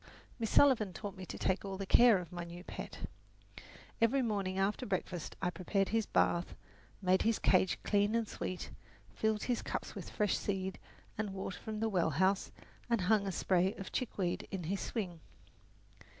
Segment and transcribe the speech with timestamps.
[0.39, 3.01] Miss Sullivan taught me to take all the care of my new pet.
[4.01, 6.55] Every morning after breakfast I prepared his bath,
[7.03, 8.71] made his cage clean and sweet,
[9.13, 10.79] filled his cups with fresh seed
[11.19, 12.51] and water from the well house,
[12.89, 15.19] and hung a spray of chickweed in his swing.